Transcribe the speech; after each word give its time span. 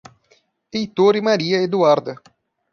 Heitor 0.73 1.15
e 1.15 1.21
Maria 1.21 1.61
Eduarda 1.61 2.19